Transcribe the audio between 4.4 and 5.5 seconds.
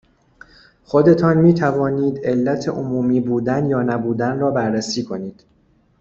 بررسی کنید